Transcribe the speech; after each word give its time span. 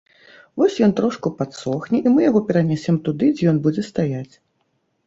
Вось 0.61 0.77
ён 0.87 0.95
трошку 0.99 1.27
падсохне, 1.41 1.97
і 2.01 2.15
мы 2.15 2.27
яго 2.29 2.39
перанясем 2.49 2.95
туды, 3.11 3.25
дзе 3.39 3.43
ён 3.55 3.65
будзе 3.69 3.81
стаяць. 3.93 4.31